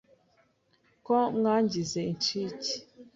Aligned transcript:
Ko 1.05 1.15
mwangize 1.37 1.97
incike 2.11 2.73